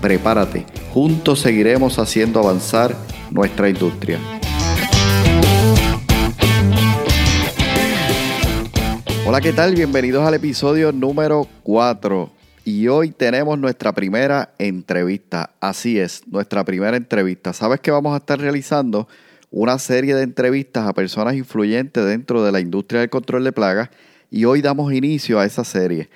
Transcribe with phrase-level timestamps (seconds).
[0.00, 0.64] Prepárate,
[0.94, 2.96] juntos seguiremos haciendo avanzar
[3.30, 4.18] nuestra industria.
[9.26, 9.74] Hola, ¿qué tal?
[9.74, 12.30] Bienvenidos al episodio número 4.
[12.64, 15.50] Y hoy tenemos nuestra primera entrevista.
[15.60, 17.52] Así es, nuestra primera entrevista.
[17.52, 19.06] ¿Sabes que vamos a estar realizando?
[19.50, 23.90] Una serie de entrevistas a personas influyentes dentro de la industria del control de plagas.
[24.30, 26.08] Y hoy damos inicio a esa serie.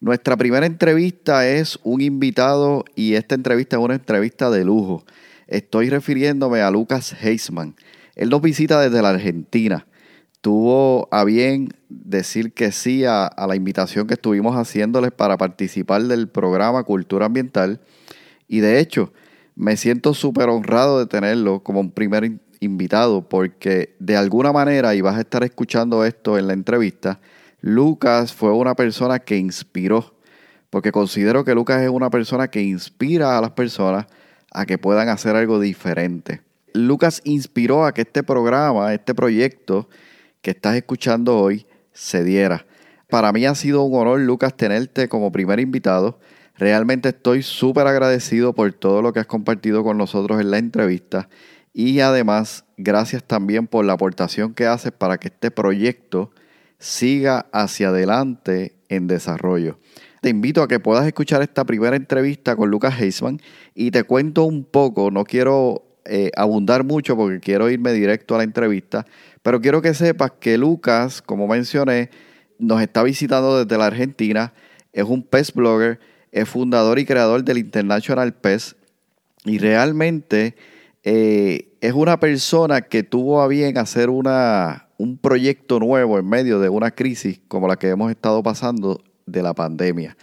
[0.00, 5.04] Nuestra primera entrevista es un invitado y esta entrevista es una entrevista de lujo.
[5.48, 7.74] Estoy refiriéndome a Lucas Heisman.
[8.14, 9.88] Él nos visita desde la Argentina.
[10.40, 16.28] Tuvo a bien decir que sí a, la invitación que estuvimos haciéndoles para participar del
[16.28, 17.80] programa Cultura Ambiental.
[18.46, 19.12] Y de hecho,
[19.56, 25.00] me siento súper honrado de tenerlo como un primer invitado porque de alguna manera, y
[25.00, 27.18] vas a estar escuchando esto en la entrevista,
[27.60, 30.14] Lucas fue una persona que inspiró,
[30.70, 34.06] porque considero que Lucas es una persona que inspira a las personas
[34.52, 36.42] a que puedan hacer algo diferente.
[36.72, 39.88] Lucas inspiró a que este programa, este proyecto
[40.42, 42.64] que estás escuchando hoy, se diera.
[43.08, 46.20] Para mí ha sido un honor, Lucas, tenerte como primer invitado.
[46.56, 51.28] Realmente estoy súper agradecido por todo lo que has compartido con nosotros en la entrevista
[51.72, 56.32] y además gracias también por la aportación que haces para que este proyecto
[56.78, 59.78] siga hacia adelante en desarrollo.
[60.20, 63.40] Te invito a que puedas escuchar esta primera entrevista con Lucas Heisman
[63.74, 68.38] y te cuento un poco, no quiero eh, abundar mucho porque quiero irme directo a
[68.38, 69.06] la entrevista,
[69.42, 72.10] pero quiero que sepas que Lucas, como mencioné,
[72.58, 74.52] nos está visitando desde la Argentina,
[74.92, 76.00] es un pest blogger,
[76.32, 78.76] es fundador y creador del International Pest
[79.44, 80.56] y realmente
[81.04, 86.60] eh, es una persona que tuvo a bien hacer una, un proyecto nuevo en medio
[86.60, 90.16] de una crisis como la que hemos estado pasando de la pandemia.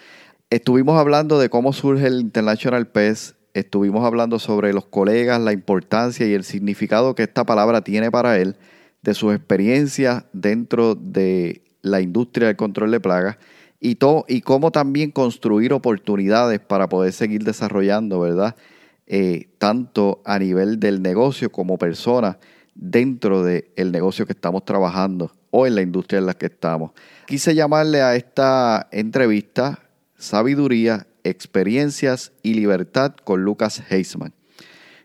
[0.50, 6.28] Estuvimos hablando de cómo surge el International PES, estuvimos hablando sobre los colegas, la importancia
[6.28, 8.58] y el significado que esta palabra tiene para él,
[9.02, 13.38] de sus experiencias dentro de la industria del control de plagas
[13.80, 18.56] y, todo, y cómo también construir oportunidades para poder seguir desarrollando, ¿verdad?
[19.08, 22.40] Eh, tanto a nivel del negocio como persona
[22.74, 26.92] dentro del negocio que estamos trabajando o en la industria en la que estamos.
[27.28, 29.80] Quise llamarle a esta entrevista
[30.18, 34.34] Sabiduría, Experiencias y Libertad con Lucas Heisman.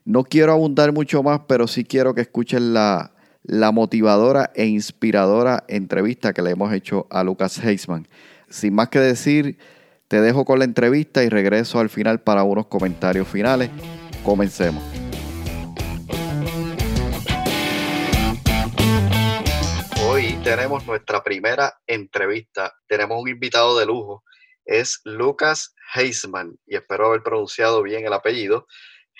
[0.04, 3.12] No quiero abundar mucho más, pero sí quiero que escuchen la,
[3.42, 8.08] la motivadora e inspiradora entrevista que le hemos hecho a Lucas Heisman.
[8.48, 9.58] Sin más que decir,
[10.10, 13.70] te dejo con la entrevista y regreso al final para unos comentarios finales.
[14.24, 14.82] Comencemos.
[20.42, 22.74] tenemos nuestra primera entrevista.
[22.88, 24.24] Tenemos un invitado de lujo.
[24.64, 28.66] Es Lucas Heisman, y espero haber pronunciado bien el apellido.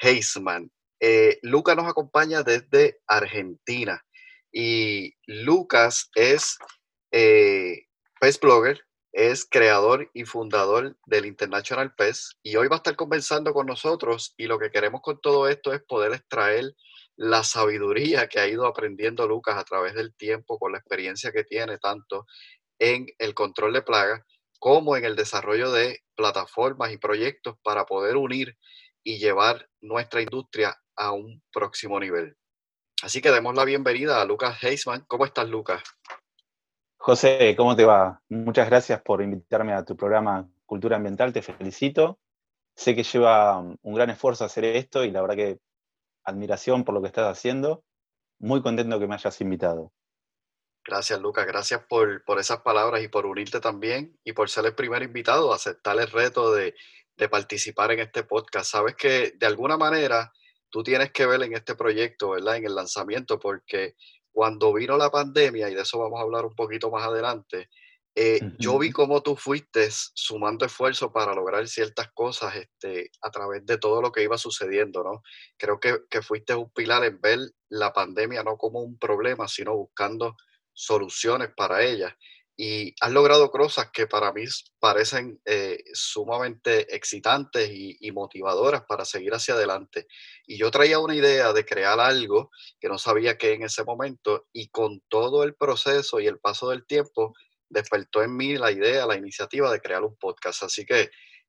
[0.03, 0.73] Heisman.
[0.99, 4.05] Eh, Lucas nos acompaña desde Argentina.
[4.51, 6.59] Y Lucas es
[7.13, 7.87] eh,
[8.43, 8.81] Blogger,
[9.13, 12.33] es creador y fundador del International Pest.
[12.43, 14.35] Y hoy va a estar conversando con nosotros.
[14.37, 16.75] Y lo que queremos con todo esto es poder extraer
[17.17, 21.45] la sabiduría que ha ido aprendiendo Lucas a través del tiempo, con la experiencia que
[21.45, 22.27] tiene tanto
[22.79, 24.23] en el control de plagas
[24.59, 28.57] como en el desarrollo de plataformas y proyectos para poder unir
[29.03, 32.37] y llevar nuestra industria a un próximo nivel.
[33.03, 35.05] Así que demos la bienvenida a Lucas Heisman.
[35.09, 35.83] ¿Cómo estás, Lucas?
[37.03, 38.21] José, ¿cómo te va?
[38.29, 41.33] Muchas gracias por invitarme a tu programa Cultura Ambiental.
[41.33, 42.19] Te felicito.
[42.77, 45.61] Sé que lleva un gran esfuerzo hacer esto y la verdad que
[46.25, 47.85] admiración por lo que estás haciendo.
[48.39, 49.95] Muy contento que me hayas invitado.
[50.85, 51.47] Gracias, Lucas.
[51.47, 55.55] Gracias por, por esas palabras y por unirte también y por ser el primer invitado
[55.55, 56.75] a aceptar el reto de,
[57.17, 58.73] de participar en este podcast.
[58.73, 60.31] Sabes que de alguna manera
[60.69, 62.57] tú tienes que ver en este proyecto, ¿verdad?
[62.57, 63.95] En el lanzamiento, porque
[64.33, 67.69] cuando vino la pandemia, y de eso vamos a hablar un poquito más adelante,
[68.15, 73.65] eh, yo vi cómo tú fuiste sumando esfuerzo para lograr ciertas cosas este, a través
[73.65, 75.23] de todo lo que iba sucediendo, ¿no?
[75.57, 77.39] Creo que, que fuiste un pilar en ver
[77.69, 80.37] la pandemia no como un problema, sino buscando
[80.73, 82.17] soluciones para ella.
[82.63, 84.45] Y has logrado cosas que para mí
[84.79, 90.07] parecen eh, sumamente excitantes y, motivadoras para seguir hacia adelante.
[90.47, 94.47] Y yo traía una idea de crear algo que no sabía qué en ese momento
[94.53, 97.33] y con todo el proceso y el paso del tiempo
[97.71, 100.65] despertó en mí la idea, la iniciativa de crear un podcast.
[100.65, 101.09] Así que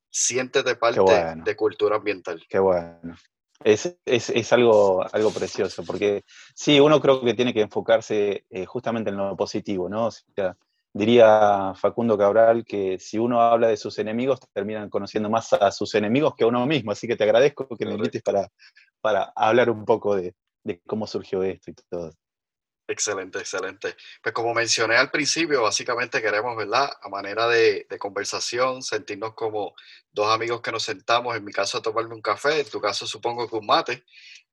[0.09, 1.01] siéntete parte
[1.43, 2.41] de cultura ambiental.
[2.47, 3.17] Qué bueno.
[3.65, 6.23] Es, es, algo, algo precioso, porque
[6.55, 10.07] sí, uno creo que tiene que enfocarse eh, justamente en lo positivo, ¿no?
[10.07, 10.55] O sea,
[10.93, 15.95] diría Facundo Cabral que si uno habla de sus enemigos, terminan conociendo más a sus
[15.95, 18.49] enemigos que a uno mismo, así que te agradezco que me invites para,
[19.01, 22.13] para hablar un poco de, de cómo surgió esto y todo.
[22.91, 23.95] Excelente, excelente.
[24.21, 26.91] Pues como mencioné al principio, básicamente queremos, ¿verdad?
[27.01, 29.75] A manera de, conversación, sentirnos como
[30.11, 33.07] dos amigos que nos sentamos, en mi caso a tomarme un café, en tu caso
[33.07, 34.03] supongo que un mate,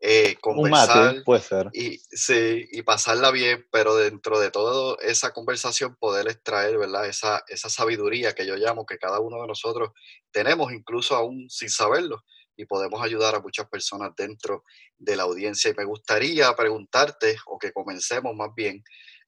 [0.00, 0.98] eh, conversar.
[0.98, 1.70] Un mate, puede ser.
[1.72, 7.06] Y, sí, y pasarla bien, pero dentro de toda esa conversación poder extraer, ¿verdad?
[7.06, 9.90] Esa, esa sabiduría que yo llamo que cada uno de nosotros
[10.30, 12.22] tenemos, incluso aún sin saberlo
[12.56, 14.64] y podemos ayudar a muchas personas dentro
[14.98, 15.70] de la audiencia.
[15.70, 18.82] Y me gustaría preguntarte, o que comencemos más bien,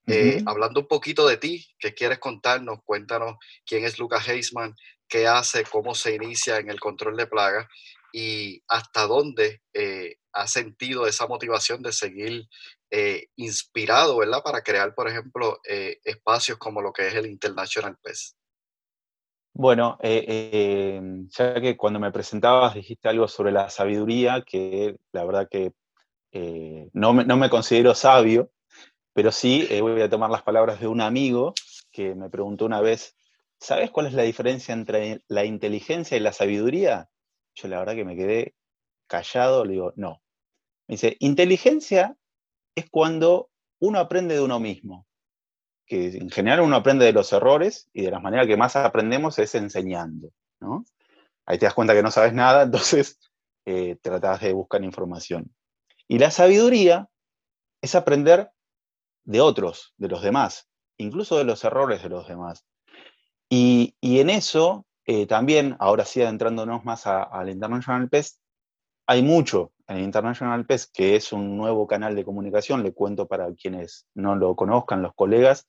[0.07, 2.81] eh, hablando un poquito de ti, ¿qué quieres contarnos?
[2.85, 4.75] Cuéntanos quién es Lucas Heisman,
[5.09, 7.69] qué hace, cómo se inicia en el control de plagas
[8.13, 12.49] y hasta dónde eh, ha sentido esa motivación de seguir
[12.91, 14.43] eh, inspirado, ¿verdad?
[14.43, 18.37] Para crear, por ejemplo, espacios como lo que es el International PES.
[19.53, 25.49] Bueno, eh, ya que cuando me presentabas dijiste algo sobre la sabiduría, que la verdad
[25.51, 25.73] que
[26.33, 28.51] eh, no, me, considero sabio,
[29.13, 31.55] pero sí eh, voy a tomar las palabras de un amigo
[31.91, 33.17] que me preguntó una vez,
[33.59, 37.09] ¿sabes cuál es la diferencia entre la inteligencia y la sabiduría?
[37.55, 38.55] Yo la verdad que me quedé
[39.07, 40.23] callado, le digo, no.
[40.89, 42.17] Me dice, inteligencia
[42.75, 43.51] es cuando
[43.81, 45.07] uno aprende de uno mismo
[45.91, 49.41] que en general uno aprende de los errores y de las maneras que más aprendemos
[49.41, 50.31] es enseñando,
[50.61, 50.85] ¿no?
[51.47, 53.19] Ahí te das cuenta que no sabes nada, entonces
[53.67, 55.53] eh, tratas de buscar información.
[56.07, 57.09] Y la sabiduría
[57.83, 58.53] es aprender
[59.25, 62.65] de otros, de los demás, incluso de los errores de los demás.
[63.49, 68.41] Y, en eso eh, también, ahora sí adentrándonos más al International PES,
[69.09, 73.27] hay mucho en el International PES, que es un nuevo canal de comunicación, le cuento
[73.27, 75.67] para quienes no lo conozcan, los colegas,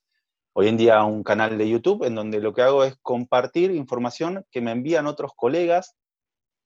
[0.52, 4.46] hoy en día un canal de YouTube en donde lo que hago es compartir información
[4.52, 5.96] que me envían otros colegas.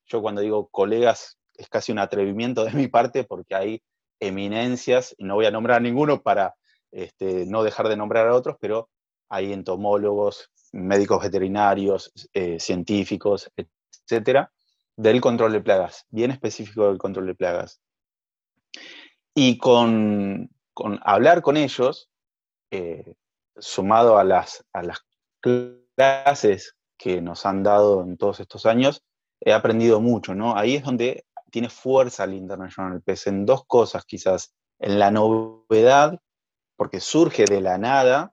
[0.04, 3.82] Yo cuando digo colegas es casi un atrevimiento de mi parte porque hay
[4.20, 6.56] eminencias, y no voy a nombrar a ninguno para
[6.92, 8.90] este, no dejar de nombrar a otros, pero
[9.28, 14.52] hay entomólogos, médicos veterinarios, eh, científicos, etcétera,
[14.96, 17.80] del control de plagas, bien específico del control de plagas.
[19.34, 20.50] Y con,
[21.02, 22.10] hablar con ellos,
[22.70, 23.14] eh,
[23.58, 25.00] sumado a las, a las
[25.40, 29.02] clases que nos han dado en todos estos años,
[29.40, 30.56] he aprendido mucho, ¿no?
[30.56, 36.18] Ahí es donde tiene fuerza el International PES, en dos cosas quizás, en la novedad,
[36.76, 38.32] porque surge de la nada,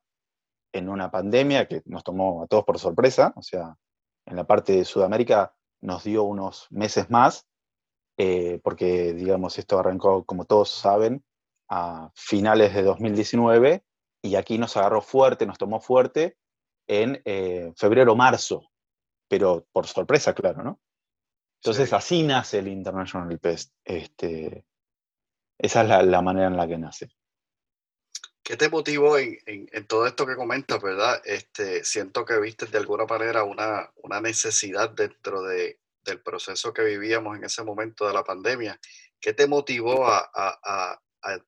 [0.74, 3.78] en una pandemia que nos tomó a todos por sorpresa, o sea,
[4.26, 7.48] en la parte de Sudamérica nos dio unos meses más,
[8.18, 11.24] eh, porque, digamos, esto arrancó, como todos saben,
[11.70, 13.84] a finales de 2019
[14.22, 16.38] y aquí nos agarró fuerte, nos tomó fuerte
[16.88, 18.72] en eh, febrero marzo,
[19.28, 20.80] pero por sorpresa, claro, ¿no?
[21.62, 23.74] Entonces así nace el International Pest.
[23.86, 24.66] Este,
[25.58, 27.10] esa es la, manera en la que nace.
[28.44, 31.22] ¿Qué te motivó en, todo esto que comentas, verdad?
[31.24, 36.84] Este, siento que viste de alguna manera una, una necesidad dentro de, del proceso que
[36.84, 38.78] vivíamos en ese momento de la pandemia.
[39.22, 41.00] ¿Qué te motivó a, a,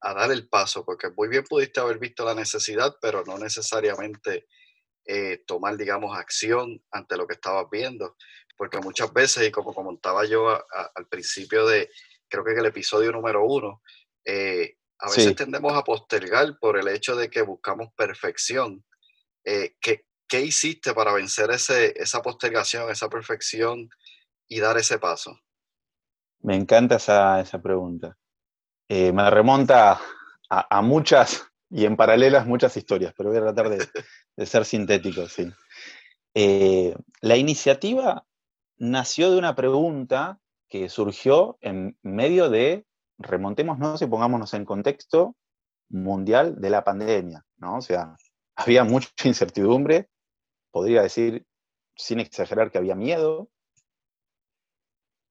[0.02, 4.48] dar el paso, porque muy bien pudiste haber visto la necesidad, pero no necesariamente
[5.06, 8.16] eh, tomar, digamos, acción ante lo que estabas viendo,
[8.56, 10.50] porque muchas veces, y como comentaba yo
[10.96, 11.90] al principio de,
[12.30, 13.82] creo que en el episodio número uno,
[14.24, 18.84] eh, a veces tendemos a postergar por el hecho de que buscamos perfección.
[19.44, 23.90] Eh, ¿qué, ¿qué, hiciste para vencer ese, esa postergación, esa perfección
[24.48, 25.40] y dar ese paso?
[26.40, 28.18] Me encanta esa, esa pregunta.
[28.88, 30.00] Eh, me remonta
[30.50, 33.70] a, muchas y en paralelas muchas historias, pero voy a tratar
[34.38, 35.52] de, ser sintético, sí.
[36.34, 38.25] Eh, la iniciativa
[38.78, 42.86] nació de una pregunta que surgió en medio de,
[43.17, 45.36] remontémonos y pongámonos en contexto
[45.89, 47.77] mundial de la pandemia, ¿no?
[47.77, 48.15] O sea,
[48.55, 50.10] había mucha incertidumbre,
[50.72, 51.45] podría decir,
[51.95, 53.50] sin exagerar, que había miedo,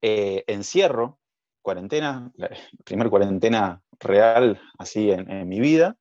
[0.03, 1.19] eh, encierro,
[1.63, 2.51] cuarentena, la
[2.85, 5.97] primera cuarentena real así en, mi vida.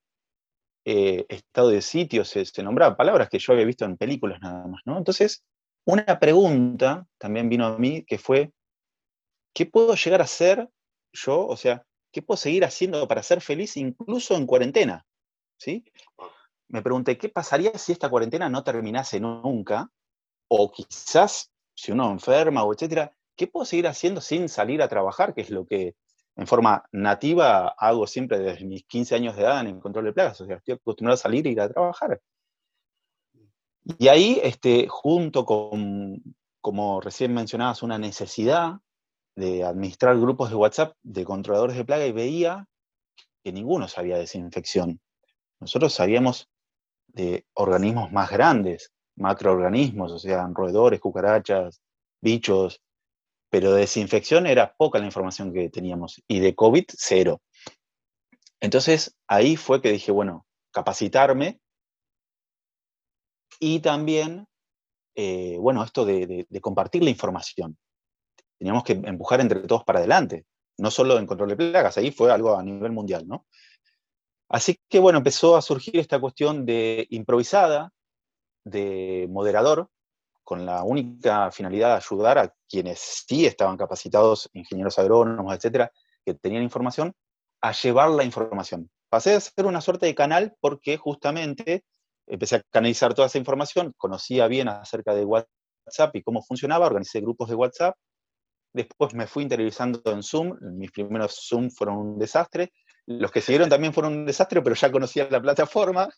[0.85, 4.67] eh, estado de sitio, se, se nombraba palabras que yo había visto en películas nada
[4.67, 4.97] más, ¿no?
[4.97, 5.45] Entonces,
[5.85, 8.51] una pregunta también vino a mí que fue,
[9.53, 10.69] ¿qué puedo llegar a hacer
[11.13, 11.48] yo?
[11.48, 15.05] O sea, ¿qué puedo seguir haciendo para ser feliz incluso en cuarentena?
[15.58, 15.86] ¿Sí?
[16.67, 19.89] Me pregunté, ¿qué pasaría si esta cuarentena no terminase nunca?
[20.48, 25.34] O quizás, si uno enferma o etcétera, ¿qué puedo seguir haciendo sin salir a trabajar?
[25.34, 25.96] Que es lo que
[26.36, 30.13] en forma nativa hago siempre desde mis 15 años de edad en el control de
[30.13, 30.41] plagas.
[30.41, 32.20] O sea, estoy acostumbrado a salir e ir a trabajar.
[34.00, 36.22] Y ahí, este, junto con,
[36.62, 38.79] como recién mencionabas, una necesidad
[39.35, 42.67] de administrar grupos de WhatsApp de controladores de plaga y veía
[43.43, 45.01] que ninguno sabía de desinfección.
[45.59, 46.49] Nosotros sabíamos
[47.07, 51.81] de organismos más grandes, macroorganismos, o sea, roedores, cucarachas,
[52.21, 52.81] bichos,
[53.49, 57.41] pero de desinfección era poca la información que teníamos y de COVID cero.
[58.59, 61.59] Entonces ahí fue que dije, bueno, capacitarme
[63.59, 64.47] y también,
[65.15, 67.77] eh, bueno, esto de, compartir la información.
[68.57, 70.45] Teníamos que empujar entre todos para adelante,
[70.77, 73.45] no solo en control de plagas, ahí fue algo a nivel mundial, ¿no?
[74.50, 77.91] Así que, bueno, empezó a surgir esta cuestión de improvisada,
[78.63, 79.89] de moderador,
[80.43, 85.91] con la única finalidad de ayudar a quienes sí estaban capacitados, ingenieros agrónomos, etcétera,
[86.25, 87.13] que tenían información,
[87.62, 88.89] a llevar la información.
[89.10, 91.83] Pasé a ser una suerte de canal porque justamente
[92.27, 97.22] empecé a canalizar toda esa información, conocía bien acerca de WhatsApp y cómo funcionaba, organicé
[97.22, 97.95] grupos de WhatsApp,
[98.73, 102.73] después me fui interiorizando en Zoom, mis primeros Zoom fueron un desastre,
[103.05, 106.09] los que siguieron también fueron un desastre, pero ya conocía la plataforma,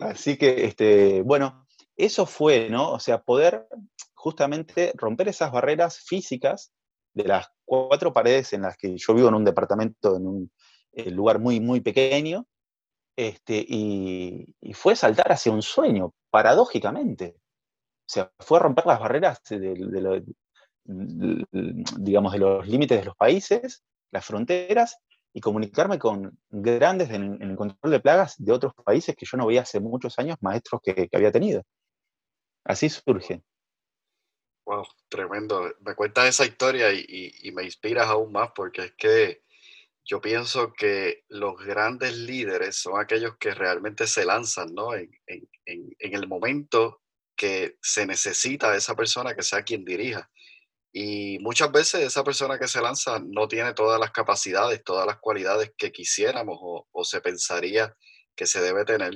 [0.00, 1.66] así que, este, bueno,
[1.96, 2.92] eso fue, ¿no?
[2.92, 3.66] O sea, poder
[4.14, 6.72] justamente romper esas barreras físicas
[7.14, 10.52] de las cuatro paredes en las que yo vivo en un departamento, en un
[10.92, 12.46] eh, lugar muy, muy pequeño,
[13.16, 17.36] este, y, fue saltar hacia un sueño, paradójicamente.
[17.36, 20.24] O sea, fue romper las barreras de,
[20.84, 24.98] digamos, de los límites de los países, las fronteras,
[25.32, 29.46] y comunicarme con grandes en, el control de plagas de otros países que yo no
[29.46, 31.62] veía hace muchos años, maestros que, había tenido.
[32.64, 33.42] Así surge.
[34.66, 35.72] Wow, tremendo.
[35.80, 39.42] Me cuentas esa historia y, y me inspiras aún más porque es que
[40.10, 44.92] yo pienso que los grandes líderes son aquellos que realmente se lanzan, ¿no?
[44.94, 45.10] En,
[46.00, 47.02] el momento
[47.36, 50.28] que se necesita de esa persona que sea quien dirija.
[50.92, 55.18] Y muchas veces esa persona que se lanza no tiene todas las capacidades, todas las
[55.18, 57.94] cualidades que quisiéramos o, se pensaría
[58.34, 59.14] que se debe tener,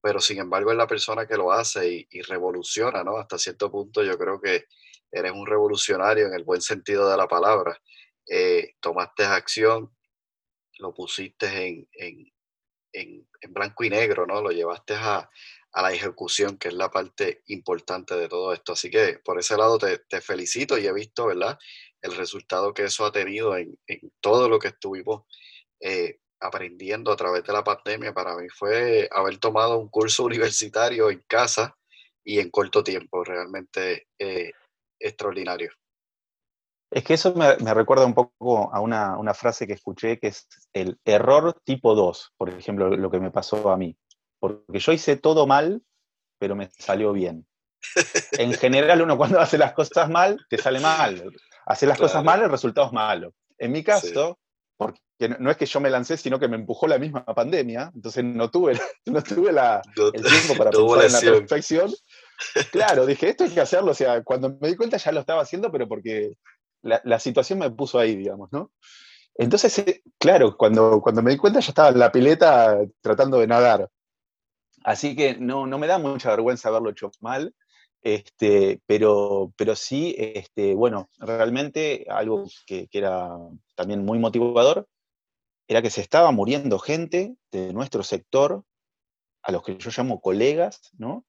[0.00, 3.18] pero sin embargo es la persona que lo hace y, revoluciona, ¿no?
[3.18, 4.66] Hasta cierto punto yo creo que
[5.12, 7.80] eres un revolucionario en el buen sentido de la palabra.
[8.26, 9.94] Eh, tomaste acción,
[10.78, 14.42] lo pusiste en, blanco y negro, ¿no?
[14.42, 15.28] Lo llevaste a,
[15.80, 18.72] la ejecución, que es la parte importante de todo esto.
[18.72, 21.58] Así que por ese lado te, felicito y he visto, ¿verdad?
[22.02, 23.78] El resultado que eso ha tenido en,
[24.20, 25.22] todo lo que estuvimos
[25.80, 28.12] eh, aprendiendo a través de la pandemia.
[28.12, 31.74] Para mí fue haber tomado un curso universitario en casa
[32.22, 34.52] y en corto tiempo, realmente eh,
[35.00, 35.72] extraordinario.
[36.92, 40.98] Es que eso me, recuerda un poco a una, frase que escuché que es el
[41.06, 43.96] error tipo 2, por ejemplo, lo que me pasó a mí.
[44.42, 45.82] Porque yo hice todo mal,
[46.40, 47.46] pero me salió bien.
[48.32, 51.32] En general, uno cuando hace las cosas mal, te sale mal.
[51.64, 53.34] Hacer las cosas mal, el resultado es malo.
[53.56, 54.40] En mi caso,
[54.76, 54.98] porque
[55.38, 58.50] no es que yo me lancé, sino que me empujó la misma pandemia, entonces no
[58.50, 59.80] tuve, no tuve la,
[60.12, 61.94] el tiempo para pensar en la perfección.
[62.72, 65.42] Claro, dije, esto hay que hacerlo, o sea, cuando me di cuenta ya lo estaba
[65.42, 66.32] haciendo, pero porque
[66.82, 68.72] la, situación me puso ahí, digamos, ¿no?
[69.36, 73.46] Entonces, eh, claro, cuando, cuando me di cuenta ya estaba en la pileta tratando de
[73.46, 73.88] nadar.
[74.84, 77.54] Así que no, no me da mucha vergüenza haberlo hecho mal,
[78.02, 83.30] este, pero, pero sí, este, bueno, realmente algo que, que, era
[83.76, 84.88] también muy motivador
[85.68, 88.64] era que se estaba muriendo gente de nuestro sector,
[89.42, 91.24] a los que yo llamo colegas, ¿no?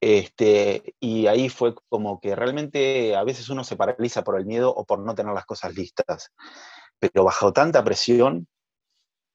[0.00, 4.74] Este, y ahí fue como que realmente a veces uno se paraliza por el miedo
[4.74, 6.30] o por no tener las cosas listas.
[6.98, 8.46] Pero bajo tanta presión,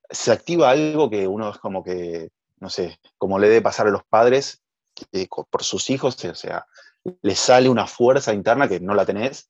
[0.10, 2.30] se activa algo que uno es como que,
[2.60, 4.62] no sé, como le debe pasar a los padres
[4.94, 6.66] que por sus hijos, o sea,
[7.22, 9.50] les sale una fuerza interna que no la tenés.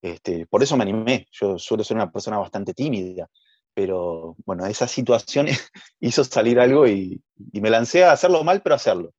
[0.00, 1.26] Este, por eso me animé.
[1.32, 3.28] Yo suelo ser una persona bastante tímida,
[3.74, 5.46] pero bueno, esa situación
[6.00, 7.20] hizo salir algo y,
[7.52, 9.12] y me lancé a hacerlo mal, pero hacerlo.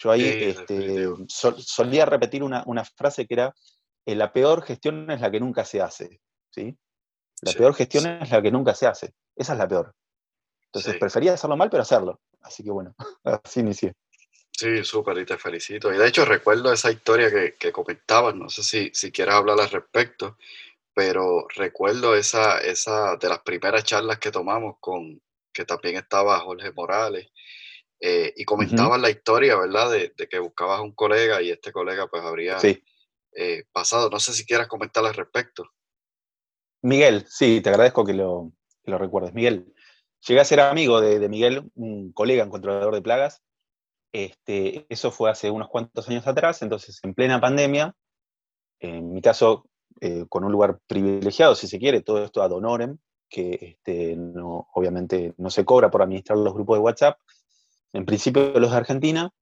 [0.00, 3.54] Yo ahí este, solía repetir una, frase que era,
[4.06, 6.20] eh, la peor gestión es la que nunca se hace.
[6.50, 6.74] ¿sí?
[7.42, 9.12] La peor gestión es la que nunca se hace.
[9.36, 9.94] Esa es la peor.
[10.66, 12.18] Entonces prefería hacerlo mal, pero hacerlo.
[12.42, 12.94] Así que bueno,
[13.24, 13.94] así inicié.
[14.50, 15.92] Sí, súper, y te felicito.
[15.92, 19.58] Y de hecho recuerdo esa historia que, que comentabas, no sé si, si quieres hablar
[19.60, 20.36] al respecto,
[20.92, 26.72] pero recuerdo esa, esa de las primeras charlas que tomamos con, que también estaba Jorge
[26.72, 27.30] Morales,
[28.02, 29.90] eh, y comentaban la historia, ¿verdad?
[29.90, 32.56] De, que buscabas un colega y este colega pues habría
[33.36, 34.08] eh, pasado.
[34.08, 35.70] No sé si quieras comentar al respecto.
[36.82, 39.34] Miguel, sí, te agradezco que lo, que lo recuerdes.
[39.34, 39.74] Miguel,
[40.26, 43.42] llegué a ser amigo de, de Miguel, un colega, un controlador de plagas,
[44.12, 47.94] este, eso fue hace unos cuantos años atrás, entonces en plena pandemia,
[48.80, 49.66] en mi caso
[50.00, 52.98] eh, con un lugar privilegiado, si se quiere, todo esto ad honorem,
[53.28, 57.18] que este, no, obviamente no se cobra por administrar los grupos de WhatsApp,
[57.92, 59.32] en principio los de Argentina,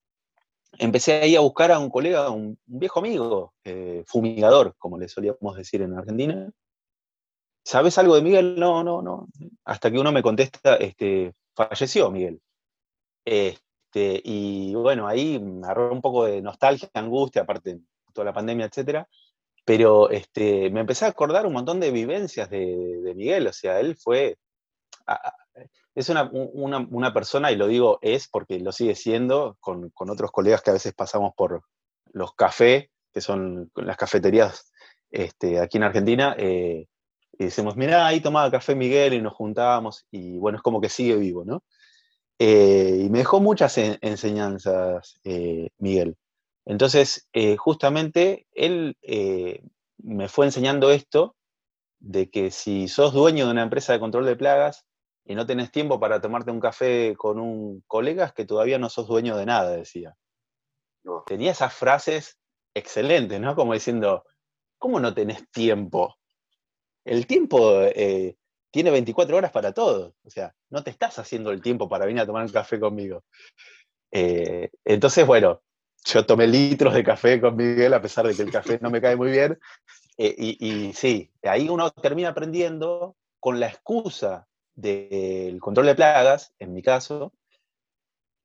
[0.78, 5.56] empecé ahí a buscar a un colega, un, viejo amigo, eh, fumigador, como le solíamos
[5.56, 6.50] decir en Argentina.
[7.64, 8.58] ¿Sabes algo de Miguel?
[8.58, 9.28] No, no, no.
[9.64, 12.40] Hasta que uno me contesta, este, falleció Miguel.
[13.24, 17.80] Este, y bueno, ahí me agarró un poco de nostalgia, angustia, aparte de
[18.12, 19.04] toda la pandemia, etc.
[19.64, 23.96] Pero este, me empecé a acordar un montón de vivencias de, Miguel, o sea, él
[23.96, 24.38] fue,
[25.94, 30.70] es una, persona, y lo digo es porque lo sigue siendo, con, otros colegas que
[30.70, 31.62] a veces pasamos por
[32.12, 34.72] los cafés, que son las cafeterías
[35.10, 36.86] este, aquí en Argentina, eh,
[37.38, 40.88] y decimos, mira, ahí tomaba café Miguel y nos juntábamos, y bueno, es como que
[40.88, 41.62] sigue vivo, ¿no?
[42.38, 46.16] Eh, y me dejó muchas enseñanzas, eh, Miguel.
[46.64, 48.96] Entonces, eh, justamente él
[49.98, 51.36] me fue enseñando esto,
[52.00, 54.84] de que si sos dueño de una empresa de control de plagas
[55.24, 58.88] y no tenés tiempo para tomarte un café con un colega, es que todavía no
[58.88, 60.16] sos dueño de nada, decía.
[61.26, 62.38] Tenía esas frases
[62.74, 63.56] excelentes, ¿no?
[63.56, 64.24] Como diciendo,
[64.78, 66.16] ¿cómo no tenés tiempo?
[67.08, 67.82] El tiempo
[68.70, 70.14] tiene 24 horas para todo.
[70.24, 73.24] O sea, no te estás haciendo el tiempo para venir a tomar un café conmigo.
[74.10, 75.62] Eh, entonces, bueno,
[76.04, 79.00] yo tomé litros de café con Miguel, a pesar de que el café no me
[79.00, 79.58] cae muy bien.
[80.20, 86.72] Eh, y, sí, ahí uno termina aprendiendo con la excusa del control de plagas, en
[86.72, 87.32] mi caso,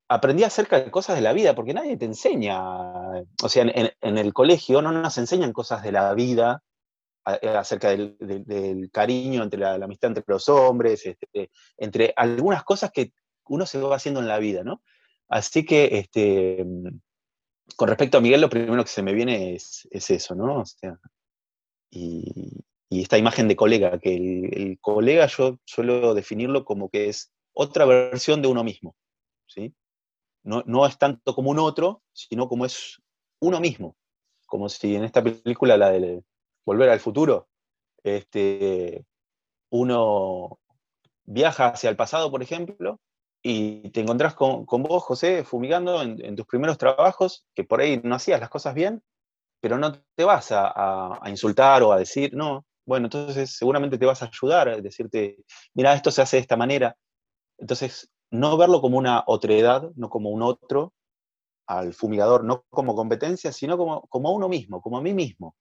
[0.08, 4.34] aprendí acerca de cosas de la vida, porque nadie te enseña, o sea, en el
[4.34, 6.73] colegio no nos enseñan cosas de la vida eh,
[7.26, 13.14] acerca del, cariño entre la, amistad entre los hombres, este, entre algunas cosas que
[13.46, 14.82] uno se va haciendo en la vida, ¿no?
[15.30, 16.66] Así que, este,
[17.76, 20.62] con respecto a Miguel, lo primero que se me viene es, eso, ¿no?
[20.62, 21.00] O sea,
[21.90, 27.86] y, esta imagen de colega, que el, colega yo suelo definirlo como que es otra
[27.86, 28.96] versión de uno mismo,
[29.48, 29.74] ¿sí?
[30.44, 33.02] No, no es tanto como un otro, sino como es
[33.40, 33.96] uno mismo,
[34.46, 36.24] como si en esta película, la del
[36.66, 37.48] volver al futuro,
[38.04, 39.06] este,
[39.70, 40.60] uno
[41.26, 43.00] viaja hacia el pasado, por ejemplo,
[43.42, 48.16] y te encontrás con, vos, José, fumigando en, tus primeros trabajos, que por ahí no
[48.16, 49.04] hacías las cosas bien,
[49.62, 54.22] pero no te vas a, insultar o a decir, no, bueno, entonces seguramente te vas
[54.22, 55.38] a ayudar, a decirte,
[55.74, 56.96] mira, esto se hace de esta manera.
[57.58, 60.94] Entonces, no verlo como una otredad, no como un otro,
[61.68, 65.56] al fumigador, no como competencia, sino como, como a uno mismo, como a mí mismo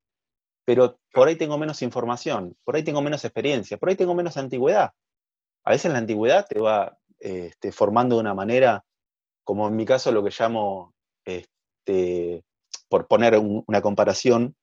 [0.64, 4.36] pero por ahí tengo menos información, por ahí tengo menos experiencia, por ahí tengo menos
[4.36, 4.92] antigüedad.
[5.64, 8.84] A veces la antigüedad te va este, formando de una manera,
[9.44, 10.94] como en mi caso lo que llamo,
[11.24, 12.44] este,
[12.88, 14.54] por poner una comparación,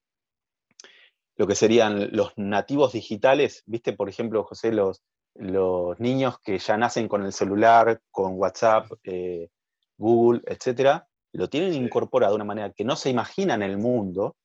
[1.35, 5.01] lo que serían los nativos digitales, viste, por ejemplo, José, los,
[5.35, 9.49] los niños que ya nacen con el celular, con WhatsApp, eh,
[9.97, 14.35] Google, etcétera, lo tienen incorporado de una manera que no se imaginan el mundo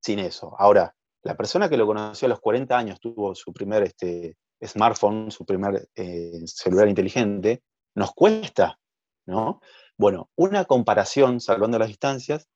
[0.00, 0.54] sin eso.
[0.58, 5.30] Ahora, la persona que lo conoció a los 40 años, tuvo su primer este, smartphone,
[5.30, 7.62] su primer eh, celular inteligente,
[7.94, 8.78] nos cuesta,
[9.26, 9.60] ¿no?
[9.96, 12.48] Bueno, una comparación, salvando las distancias,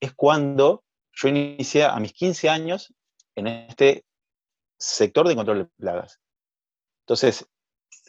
[0.00, 2.92] es cuando yo inicié a mis 15 años
[3.34, 4.04] en este
[4.78, 6.20] sector de control de plagas.
[7.06, 7.46] Entonces,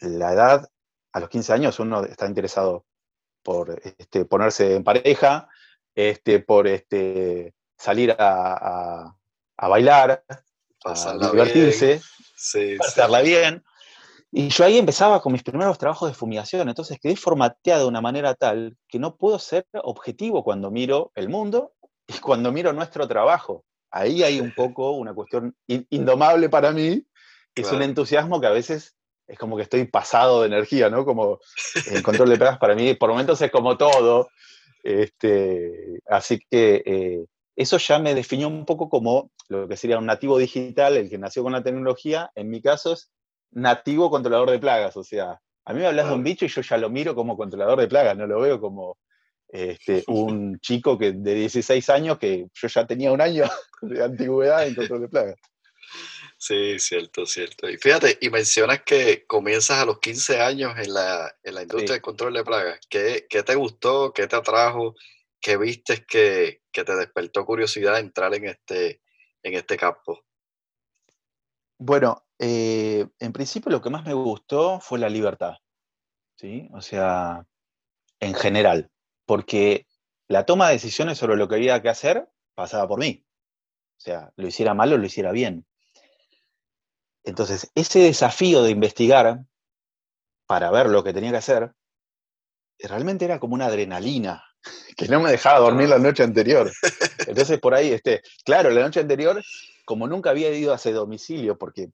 [0.00, 0.68] la edad,
[1.12, 2.84] a los 15 años uno está interesado
[3.42, 5.48] por este, ponerse en pareja,
[5.94, 9.14] este, por este, salir a,
[9.56, 10.24] bailar,
[10.84, 12.00] a divertirse,
[12.78, 13.64] pasarla bien.
[14.36, 18.00] Y yo ahí empezaba con mis primeros trabajos de fumigación, entonces quedé formateado de una
[18.00, 21.72] manera tal que no puedo ser objetivo cuando miro el mundo
[22.08, 23.64] y cuando miro nuestro trabajo.
[23.92, 27.06] Ahí hay un poco una cuestión indomable para mí,
[27.54, 28.96] que es un entusiasmo que a veces
[29.28, 31.04] es como que estoy pasado de energía, ¿no?
[31.04, 31.38] Como
[31.86, 34.28] el control de plagas para mí por momentos es como todo.
[34.82, 37.24] Este, así que eh,
[37.56, 41.18] eso ya me definió un poco como lo que sería un nativo digital, el que
[41.18, 43.10] nació con la tecnología, en mi caso es
[43.52, 46.60] nativo controlador de plagas, o sea, A mí me hablas de un bicho y yo
[46.60, 48.98] ya lo miro como controlador de plagas, no lo veo como
[49.48, 53.44] este, un chico que, de 16 años que yo ya tenía un año
[53.82, 55.36] de antigüedad en control de plagas.
[56.36, 57.70] Sí, cierto, cierto.
[57.70, 61.92] Y fíjate, y mencionas que comienzas a los 15 años en la, en la industria
[61.92, 62.80] del control de plagas.
[62.90, 64.12] ¿Qué, ¿Qué, te gustó?
[64.12, 64.94] ¿Qué te atrajo?
[65.44, 69.02] ¿Qué viste que, que te despertó curiosidad entrar en este,
[69.42, 70.24] en este campo?
[71.78, 75.56] Bueno, eh, en principio lo que más me gustó fue la libertad,
[76.38, 76.66] ¿sí?
[76.72, 77.46] O sea,
[78.20, 78.90] en general,
[79.26, 79.86] porque
[80.28, 83.26] la toma de decisiones sobre lo que había que hacer pasaba por mí.
[83.98, 85.66] O sea, lo hiciera mal o lo hiciera bien.
[87.22, 89.44] Entonces, ese desafío de investigar
[90.46, 91.74] para ver lo que tenía que hacer,
[92.78, 94.42] realmente era como una adrenalina,
[94.96, 96.70] que no me dejaba dormir la noche anterior.
[97.26, 99.42] Entonces, por ahí, este, claro, la noche anterior,
[99.84, 101.90] como nunca había ido a ese domicilio, porque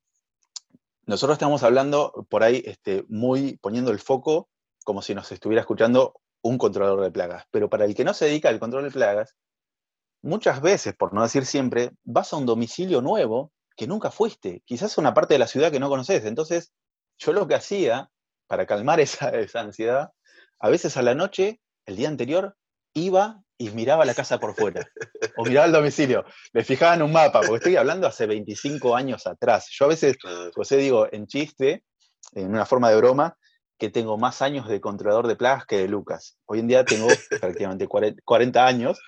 [1.07, 4.49] nosotros estamos hablando por ahí, este, muy poniendo el foco
[4.85, 7.45] como si nos estuviera escuchando un controlador de plagas.
[7.51, 9.37] Pero para el que no se dedica al control de plagas,
[10.23, 14.99] muchas veces, por no decir siempre, vas a un domicilio nuevo que nunca fuiste, quizás
[14.99, 16.25] una parte de la ciudad que no conoces.
[16.25, 16.73] Entonces,
[17.19, 18.11] yo lo que hacía
[18.47, 20.11] para calmar esa, ansiedad,
[20.59, 22.57] a veces a la noche, el día anterior,
[22.95, 24.89] iba y miraba la casa por fuera,
[25.37, 29.27] o miraba el domicilio, me fijaba en un mapa, porque estoy hablando hace 25 años
[29.27, 29.69] atrás.
[29.71, 30.17] Yo a veces,
[30.55, 31.85] José, digo en chiste,
[32.33, 33.37] en una forma de broma,
[33.79, 36.39] que tengo más años de controlador de plagas que de Lucas.
[36.47, 37.09] Hoy en día tengo
[37.41, 39.01] prácticamente 40 años,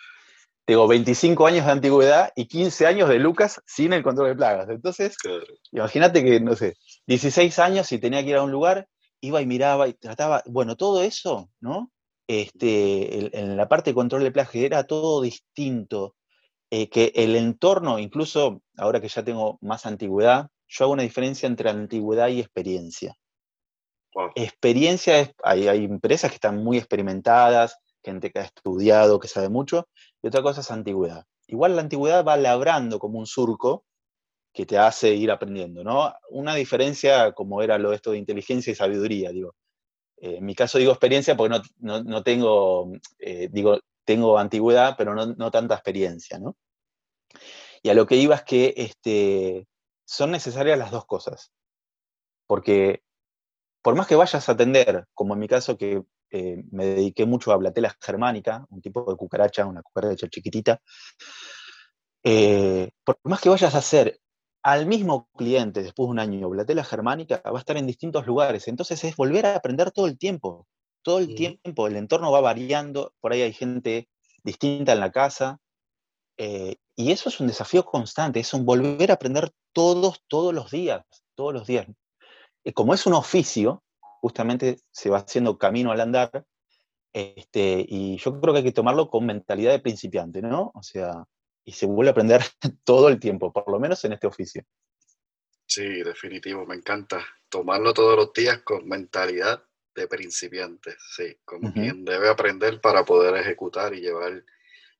[0.64, 4.68] tengo 25 años de antigüedad y 15 años de Lucas sin el control de plagas.
[4.68, 5.16] Entonces,
[5.70, 6.74] imagínate que, no sé,
[7.06, 8.88] 16 años y tenía que ir a un lugar,
[9.20, 11.90] iba y miraba y trataba, bueno, todo eso, ¿no?
[12.26, 16.14] Este, en la parte de control de plagas era todo distinto,
[16.70, 21.46] eh, que el entorno, incluso ahora que ya tengo más antigüedad, yo hago una diferencia
[21.46, 23.16] entre antigüedad y experiencia.
[24.34, 29.48] Experiencia es, hay, hay empresas que están muy experimentadas, gente que ha estudiado, que sabe
[29.48, 29.88] mucho,
[30.22, 31.24] y otra cosa es antigüedad.
[31.46, 33.84] Igual la antigüedad va labrando como un surco
[34.52, 36.12] que te hace ir aprendiendo, ¿no?
[36.30, 39.54] Una diferencia como era lo esto de inteligencia y sabiduría, digo.
[40.22, 45.50] Eh, en mi caso digo experiencia porque no, tengo, eh, digo, tengo antigüedad, pero no,
[45.50, 46.56] tanta experiencia, ¿no?
[47.82, 49.66] Y a lo que iba es que este,
[50.04, 51.52] son necesarias las dos cosas.
[52.46, 53.02] Porque
[53.82, 57.50] por más que vayas a atender, como en mi caso que eh, me dediqué mucho
[57.52, 60.80] a Blatela germánica, un tipo de cucaracha, una cucaracha chiquitita.
[62.22, 64.21] Por más que vayas a hacer
[64.62, 68.68] al mismo cliente después de un año Blatela germánica, va a estar en distintos lugares.
[68.68, 70.66] Entonces es volver a aprender todo el tiempo.
[71.02, 74.08] Todo el tiempo, el entorno va variando, por ahí hay gente
[74.44, 75.58] distinta en la casa.
[76.36, 80.70] Eh, y eso es un desafío constante, es un volver a aprender todos, todos los
[80.70, 81.86] días, todos los días.
[82.74, 83.82] Como es un oficio,
[84.20, 86.44] justamente se va haciendo camino al andar,
[87.12, 90.70] este, y yo creo que hay que tomarlo con mentalidad de principiante, ¿no?
[90.74, 91.24] O sea,
[91.64, 92.42] y se vuelve a aprender
[92.84, 94.64] todo el tiempo, por lo menos en este oficio.
[95.66, 97.24] Sí, definitivo, me encanta.
[97.48, 103.36] Tomarlo todos los días con mentalidad de principiante, sí, como quien debe aprender para poder
[103.36, 104.42] ejecutar y llevar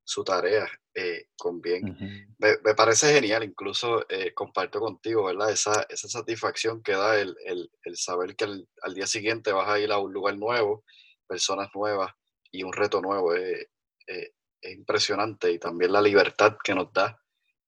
[0.05, 1.97] su tarea eh, con bien.
[2.39, 5.51] me, parece genial, incluso eh, comparto contigo, ¿verdad?
[5.51, 7.37] Esa, esa satisfacción que da el,
[7.95, 10.85] saber que al, día siguiente vas a ir a un lugar nuevo,
[11.27, 12.13] personas nuevas
[12.51, 13.35] y un reto nuevo.
[13.35, 13.71] Eh,
[14.63, 17.21] es impresionante y también la libertad que nos da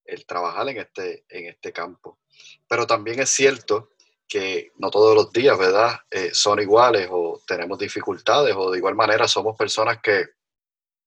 [0.05, 2.21] el trabajar en este, en este campo.
[2.69, 3.91] Pero también es cierto
[4.29, 5.99] que no todos los días, ¿verdad?
[6.33, 10.25] son iguales o tenemos dificultades o de igual manera somos personas que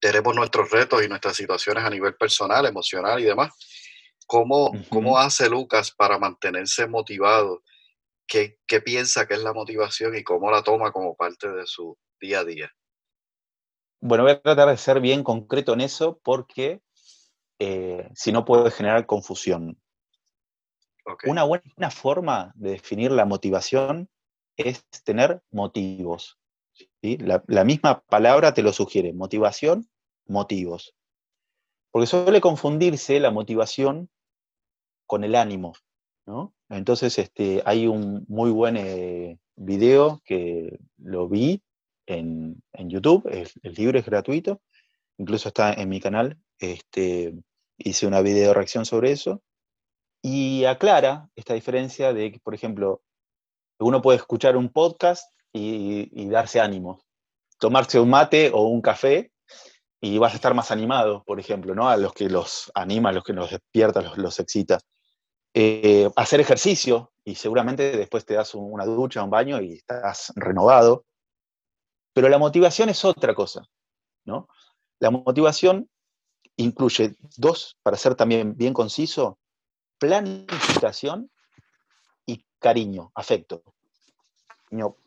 [0.00, 3.52] tenemos nuestros retos y nuestras situaciones a nivel personal, emocional y demás.
[4.26, 7.62] ¿Cómo, ¿cómo hace Lucas para mantenerse motivado?
[8.26, 11.98] ¿Qué, ¿Qué, piensa que es la motivación y cómo la toma como parte de su
[12.20, 12.70] día a día?
[14.00, 16.80] Bueno, voy a tratar de ser bien concreto en eso porque
[17.58, 19.78] eh, si no puede generar confusión.
[21.24, 24.08] Una buena forma de definir la motivación
[24.56, 26.38] es tener motivos.
[27.00, 29.88] La, misma palabra te lo sugiere, motivación,
[30.26, 30.94] motivos.
[31.90, 34.10] Porque suele confundirse la motivación
[35.06, 35.72] con el ánimo.
[36.68, 41.62] Entonces este, hay un muy buen eh, video que lo vi
[42.08, 44.60] en, YouTube, el, libro es gratuito,
[45.18, 47.34] incluso está en mi canal, este,
[47.76, 49.42] hice una video reacción sobre eso,
[50.22, 53.02] y aclara esta diferencia de que, por ejemplo,
[53.78, 57.00] uno puede escuchar un podcast y, darse ánimo.
[57.58, 59.32] Tomarse un mate o un café
[60.00, 61.88] y vas a estar más animado, por ejemplo, ¿no?
[61.88, 64.80] A los que los anima, los que nos despierta, los, los excita.
[65.54, 71.04] eh, hacer ejercicio y seguramente después te das una ducha, un baño y estás renovado.
[72.18, 73.62] Pero la motivación es otra cosa,
[74.24, 74.48] ¿no?
[74.98, 75.88] La motivación
[76.56, 79.38] incluye dos, para ser también bien conciso,
[80.00, 81.30] planificación
[82.26, 83.62] y cariño, afecto.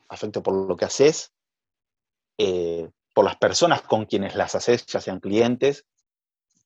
[0.07, 1.33] afecto por lo que haces,
[2.37, 5.85] eh, por las personas con quienes las haces, ya sean clientes,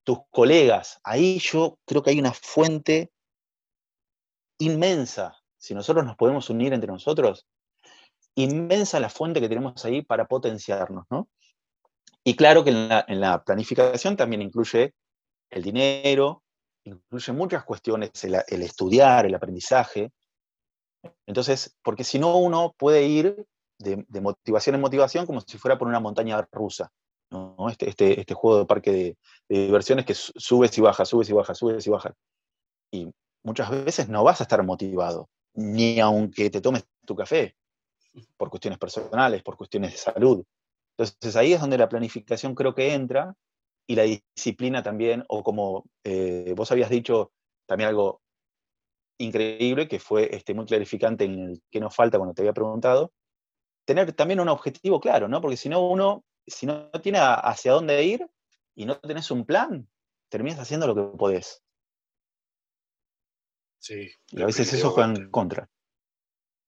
[0.03, 0.99] tus colegas.
[1.03, 3.11] Ahí yo creo que hay una fuente
[4.59, 5.41] inmensa.
[5.57, 7.47] Si nosotros nos podemos unir entre nosotros,
[8.35, 11.29] inmensa la fuente que tenemos ahí para potenciarnos, ¿no?
[12.23, 14.95] Y claro que en la, planificación también incluye
[15.51, 16.43] el dinero,
[16.83, 20.11] incluye muchas cuestiones, el, estudiar, el aprendizaje.
[21.27, 23.45] Entonces, porque si no uno puede ir
[23.77, 26.91] de, motivación en motivación como si fuera por una montaña rusa.
[27.29, 27.69] ¿no?
[27.69, 29.17] Este, este, este juego de parque de,
[29.47, 32.13] diversiones que subes y bajas, subes y bajas, subes y bajas.
[32.91, 33.11] Y
[33.43, 37.55] muchas veces no vas a estar motivado, ni aunque te tomes tu café,
[38.37, 40.43] por cuestiones personales, por cuestiones de salud.
[40.97, 43.35] Entonces ahí es donde la planificación creo que entra
[43.87, 47.31] y la disciplina también, o como eh, vos habías dicho
[47.67, 48.21] también algo
[49.19, 53.13] increíble, que fue este, muy clarificante en el que nos falta cuando te había preguntado,
[53.85, 55.41] tener también un objetivo claro, ¿no?
[55.41, 58.27] Porque si no uno, si no tiene hacia dónde ir
[58.75, 59.87] y no tenés un plan,
[60.29, 61.61] terminas haciendo lo que podés.
[63.79, 64.09] Sí.
[64.31, 65.69] Y a veces eso juega en contra.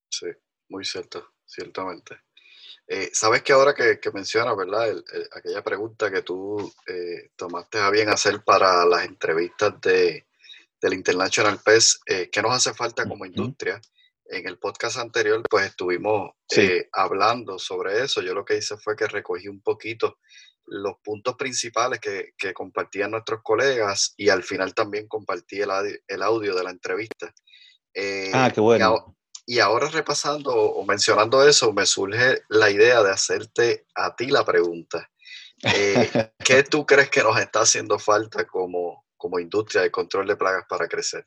[0.10, 0.28] Sí,
[0.70, 2.20] muy cierto, ciertamente.
[2.88, 4.96] Eh, Sabes que ahora que, que mencionas, ¿verdad?
[5.34, 10.28] aquella pregunta que tú eh, tomaste a bien hacer para las entrevistas de,
[10.82, 13.82] del International PES, eh, ¿qué nos hace falta como industria?
[14.30, 18.22] En el podcast anterior, pues estuvimos eh, hablando sobre eso.
[18.22, 20.20] Yo lo que hice fue que recogí un poquito
[20.66, 25.70] los puntos principales que, que compartían nuestros colegas y al final también compartí el,
[26.08, 27.34] el audio de la entrevista.
[28.34, 29.17] Ah, qué bueno.
[29.50, 34.46] Y, ahora repasando o mencionando eso, me surge la idea de hacerte a ti la
[34.46, 35.10] pregunta.
[35.64, 40.36] Eh, ¿Qué tú crees que nos está haciendo falta como, como industria de control de
[40.36, 41.26] plagas para crecer?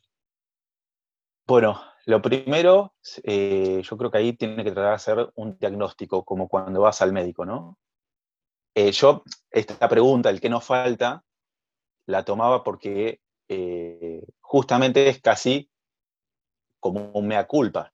[1.47, 6.25] Bueno, lo primero, eh, yo creo que ahí tiene que tratar de hacer un diagnóstico,
[6.25, 7.79] como cuando vas al médico, ¿no?
[8.75, 11.25] Eh, yo, esta pregunta, el que nos falta,
[12.07, 15.71] la tomaba porque eh, justamente es casi
[16.79, 17.93] como un mea culpa,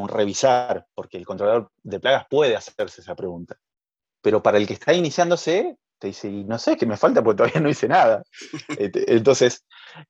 [0.00, 3.56] un revisar, porque el controlador de plagas puede hacerse esa pregunta.
[4.22, 7.60] Pero para el que está iniciándose, te dice, no sé, qué me falta porque todavía
[7.60, 8.22] no hice nada.
[8.78, 9.64] Entonces,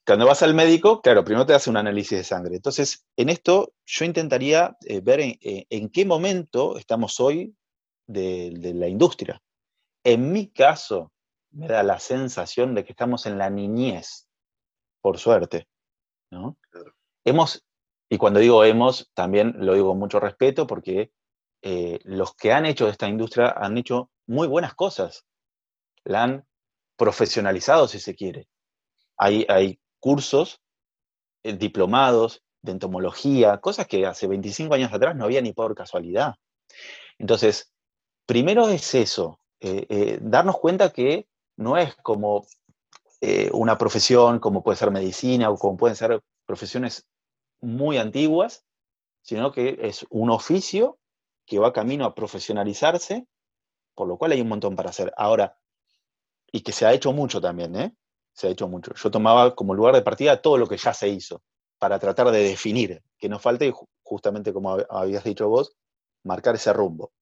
[0.06, 2.56] cuando vas al médico, claro, primero te hace un análisis de sangre.
[2.56, 7.54] Entonces, en esto yo intentaría eh, ver eh, en, qué momento estamos hoy
[8.06, 9.40] de, la industria.
[10.04, 11.12] En mi caso,
[11.50, 14.28] me da la sensación de que estamos en la niñez,
[15.00, 15.68] por suerte.
[16.30, 16.56] ¿no?
[17.24, 17.64] Hemos,
[18.08, 21.10] y cuando digo hemos, también lo digo con mucho respeto porque
[21.62, 25.24] eh, los que han hecho esta industria han hecho muy buenas cosas
[26.04, 26.46] la han
[26.96, 28.46] profesionalizado, si se quiere.
[29.16, 30.60] Hay, hay cursos,
[31.42, 36.34] eh, diplomados de entomología, cosas que hace 25 años atrás no había ni por casualidad.
[37.18, 37.72] Entonces,
[38.26, 42.46] primero es eso, eh, darnos cuenta que no es como
[43.52, 47.06] una profesión como puede ser medicina o como pueden ser profesiones
[47.64, 48.64] muy antiguas,
[49.22, 50.98] sino que es un oficio
[51.46, 53.26] que va camino a profesionalizarse,
[53.94, 55.12] por lo cual hay un montón para hacer.
[55.16, 55.56] Ahora,
[56.52, 57.94] y que se ha hecho mucho también, ¿eh?
[58.32, 58.92] Se ha hecho mucho.
[58.94, 61.42] Yo tomaba como lugar de partida todo lo que ya se hizo,
[61.78, 63.72] para tratar de definir, que nos falte,
[64.02, 65.76] justamente como habías dicho vos,
[66.22, 67.12] marcar ese rumbo.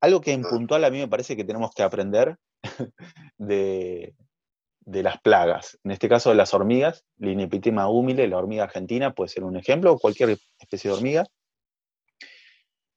[0.00, 2.36] Algo que en puntual a mí me parece que tenemos que aprender
[3.38, 4.14] de,
[4.86, 9.44] las plagas, en este caso de las hormigas, Linepitima humile, la hormiga argentina, puede ser
[9.44, 11.26] un ejemplo, o cualquier especie de hormiga,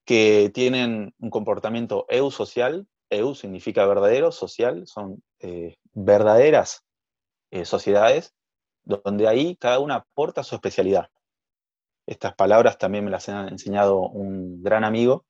[0.04, 6.84] que tienen un comportamiento eusocial, EU significa verdadero, social, son eh, verdaderas
[7.50, 8.34] eh, sociedades
[8.84, 11.10] donde ahí cada una aporta su especialidad.
[12.06, 15.26] Estas palabras también me las ha enseñado un gran amigo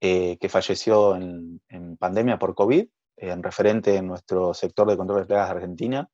[0.00, 1.60] eh, que falleció en,
[1.98, 2.88] pandemia por COVID,
[3.20, 6.08] en referente en nuestro sector de control de plagas de Argentina,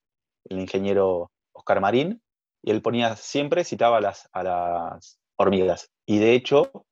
[0.45, 2.21] el ingeniero Oscar Marín,
[2.63, 5.91] y él ponía siempre, citaba las, a las hormigas.
[6.05, 6.87] Y de hecho,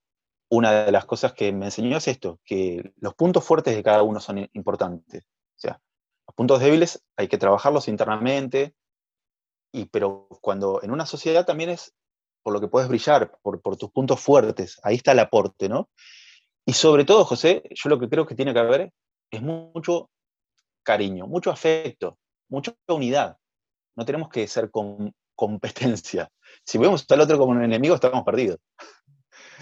[0.48, 4.02] una de las cosas que me enseñó es esto, que los puntos fuertes de cada
[4.04, 5.24] uno son importantes.
[5.24, 5.80] O sea,
[6.28, 8.74] los puntos débiles hay que trabajarlos internamente,
[9.72, 11.92] y, pero cuando en una sociedad también es
[12.44, 15.88] por lo que puedes brillar, por, por tus puntos fuertes, ahí está el aporte, ¿no?
[16.66, 18.92] Y sobre todo, José, yo lo que creo que tiene que haber
[19.34, 20.10] es mucho
[20.82, 22.18] cariño, mucho afecto,
[22.48, 23.36] mucha unidad.
[23.96, 24.70] No tenemos que ser
[25.34, 26.28] competencia.
[26.64, 28.58] Si vemos al otro como un enemigo, estamos perdidos.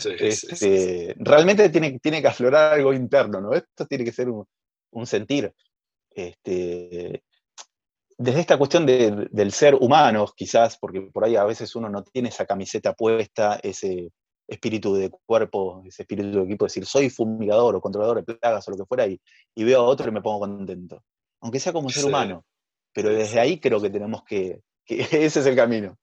[0.04, 3.52] Este, realmente tiene, tiene que aflorar algo interno, ¿no?
[3.52, 5.52] Esto tiene que ser un, sentir.
[6.10, 7.22] Este,
[8.18, 12.28] desde esta cuestión del ser humano, quizás, porque por ahí a veces uno no tiene
[12.28, 14.10] esa camiseta puesta, ese
[14.52, 18.70] espíritu de cuerpo, ese espíritu de equipo, decir, soy fumigador o controlador de plagas o
[18.70, 19.20] lo que fuera, y,
[19.54, 21.02] y veo a otro y me pongo contento.
[21.40, 22.44] Aunque sea como ser humano.
[22.94, 25.98] Pero desde ahí creo que tenemos que, que ese es el camino.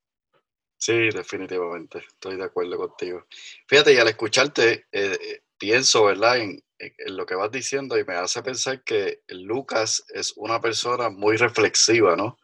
[0.78, 3.26] Sí, definitivamente, estoy de acuerdo contigo.
[3.68, 6.64] Fíjate, y al escucharte, eh, eh, pienso, ¿verdad?, en,
[7.08, 12.16] lo que vas diciendo y me hace pensar que Lucas es una persona muy reflexiva,
[12.16, 12.38] ¿no?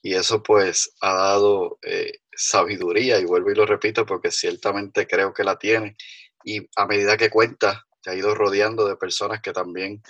[0.00, 5.32] Y eso pues ha dado eh, sabiduría, y vuelvo y lo repito porque ciertamente creo
[5.32, 5.96] que la tiene.
[6.44, 10.02] Y a medida que cuenta, te ha ido rodeando de personas que también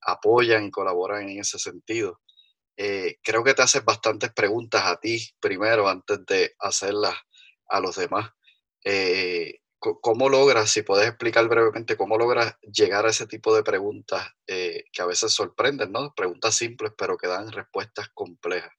[0.00, 2.20] apoyan y colaboran en ese sentido.
[2.76, 7.14] Eh, creo que te haces bastantes preguntas a ti primero antes de hacerlas
[7.68, 8.30] a los demás.
[8.84, 14.28] Eh, ¿Cómo logras, si puedes explicar brevemente, cómo logras llegar a ese tipo de preguntas
[14.46, 16.14] eh, que a veces sorprenden, ¿no?
[16.14, 18.70] Preguntas simples, pero que dan respuestas complejas.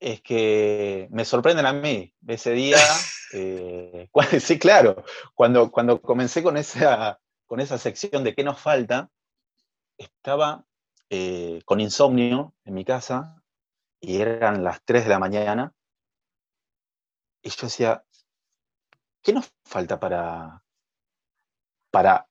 [0.00, 2.12] Es que me sorprenden a mí.
[2.26, 2.78] Ese día,
[4.40, 5.04] sí, claro,
[5.34, 9.10] cuando, cuando comencé con esa, con esa sección de qué nos falta,
[9.98, 10.64] estaba
[11.10, 13.42] eh, con insomnio en mi casa
[14.00, 15.72] y eran las 3 de la mañana.
[17.42, 18.04] Y yo decía,
[19.22, 20.62] ¿qué nos falta para,
[21.90, 22.26] para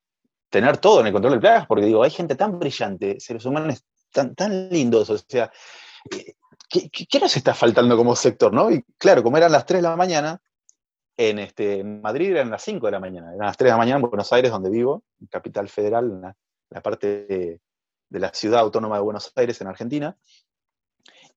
[0.48, 1.66] tener todo en el control de plagas?
[1.66, 5.52] Porque digo, hay gente tan brillante, seres humanos tan, tan lindos, o sea,
[6.68, 8.52] ¿qué, nos está faltando como sector?
[8.52, 8.70] ¿no?
[8.70, 10.40] Y claro, como eran las 3 de la mañana,
[11.16, 13.96] en, este, Madrid eran las 5 de la mañana, eran las 3 de la mañana
[13.96, 17.60] en Buenos Aires, donde vivo, en Capital Federal, en la, parte de,
[18.08, 20.16] de la ciudad autónoma de Buenos Aires en Argentina.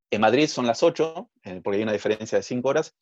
[0.09, 2.95] En Madrid son las 8, eh, porque hay una diferencia de 5 horas,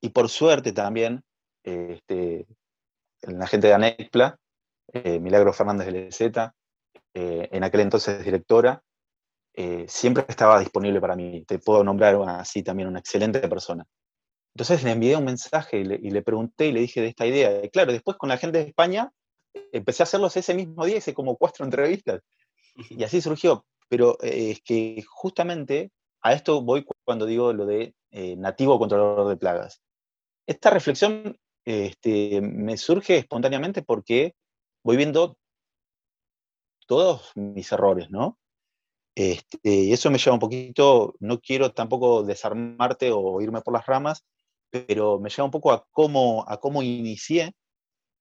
[0.00, 1.22] y por suerte también
[1.64, 2.46] este,
[3.22, 4.38] la gente de ANECPLA,
[4.92, 6.54] eh, Milagro Fernández de Lezeta,
[7.14, 8.82] eh, en aquel entonces directora,
[9.86, 11.44] siempre estaba disponible para mí.
[11.46, 13.86] Te puedo nombrar así también una excelente persona.
[14.54, 17.26] Entonces le envié un mensaje y le, y le, pregunté y le dije de esta
[17.26, 17.64] idea.
[17.64, 19.10] Y claro, después con la gente de España
[19.72, 22.22] empecé a hacerlos ese mismo día, hice como cuatro entrevistas.
[22.90, 23.64] Y así surgió.
[23.88, 25.90] Pero eh, es que justamente
[26.22, 29.82] a esto voy cuando digo lo de eh, nativo controlador de plagas.
[30.46, 34.34] Esta reflexión este, me surge espontáneamente porque
[34.82, 35.36] voy viendo
[36.86, 38.38] todos mis errores, ¿no?
[39.14, 43.86] Este, y eso me lleva un poquito, no quiero tampoco desarmarte o irme por las
[43.86, 44.24] ramas,
[44.70, 47.52] pero me lleva un poco a cómo, a cómo inicié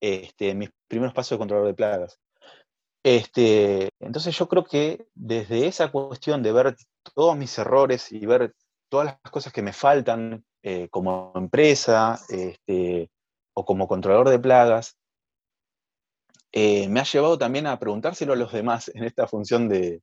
[0.01, 2.19] este, mis primeros pasos de controlador de plagas.
[3.04, 6.75] Este, entonces yo creo que desde esa cuestión de ver
[7.15, 8.54] todos mis errores y ver
[8.89, 13.10] todas las cosas que me faltan eh, como empresa este,
[13.54, 14.97] o como controlador de plagas,
[16.51, 20.01] eh, me ha llevado también a preguntárselo a los demás en esta función de,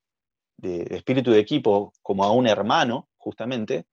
[0.62, 3.86] espíritu de equipo, como a un hermano, justamente,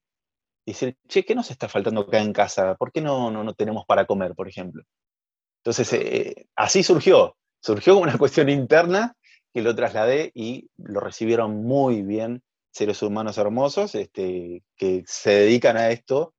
[0.64, 2.74] y decir, che, ¿qué nos está faltando acá en casa?
[2.74, 4.82] ¿Por qué no, no, tenemos para comer, por ejemplo?
[5.60, 9.16] Entonces, eh, así surgió surgió como una cuestión interna
[9.52, 15.76] que lo trasladé y lo recibieron muy bien seres humanos hermosos este, que se dedican
[15.76, 16.34] a esto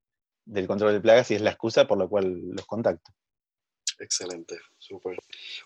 [0.45, 3.11] del control de plagas y es la excusa por la cual los contacto.
[3.99, 5.17] Excelente, súper.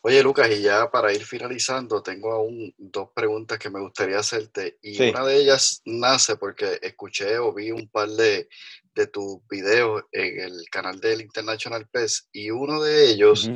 [0.04, 4.78] Oye, Lucas, y ya para ir finalizando, tengo aún dos preguntas que me gustaría hacerte.
[4.82, 8.48] Y una de ellas nace porque escuché o vi un par de,
[8.96, 13.50] de tus videos en el canal del International PES y uno de ellos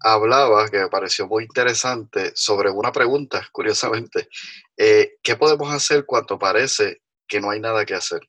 [0.00, 4.28] hablaba, que me pareció muy interesante, sobre una pregunta, curiosamente.
[4.76, 8.20] Eh, ¿Qué podemos hacer cuando parece que no hay nada que hacer?